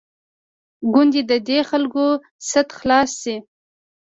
کوندي 0.93 1.21
د 1.31 1.33
دې 1.47 1.59
خلکو 1.69 2.05
سد 2.51 2.67
خلاص 2.79 3.09
شي. 3.21 3.35